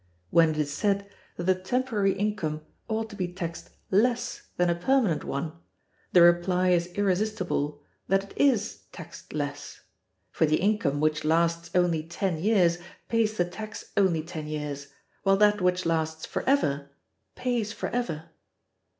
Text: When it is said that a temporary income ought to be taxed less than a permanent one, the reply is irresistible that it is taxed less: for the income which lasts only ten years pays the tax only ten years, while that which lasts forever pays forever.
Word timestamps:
When 0.31 0.49
it 0.49 0.57
is 0.57 0.73
said 0.73 1.07
that 1.37 1.47
a 1.47 1.53
temporary 1.53 2.13
income 2.13 2.61
ought 2.87 3.07
to 3.11 3.15
be 3.15 3.31
taxed 3.31 3.69
less 3.91 4.47
than 4.57 4.67
a 4.67 4.73
permanent 4.73 5.23
one, 5.23 5.51
the 6.11 6.23
reply 6.23 6.69
is 6.69 6.87
irresistible 6.95 7.83
that 8.07 8.31
it 8.31 8.33
is 8.35 8.85
taxed 8.91 9.31
less: 9.31 9.81
for 10.31 10.47
the 10.47 10.57
income 10.57 11.01
which 11.01 11.23
lasts 11.23 11.69
only 11.75 12.01
ten 12.01 12.39
years 12.39 12.79
pays 13.09 13.37
the 13.37 13.45
tax 13.45 13.91
only 13.95 14.23
ten 14.23 14.47
years, 14.47 14.87
while 15.21 15.37
that 15.37 15.61
which 15.61 15.85
lasts 15.85 16.25
forever 16.25 16.89
pays 17.35 17.71
forever. 17.71 18.31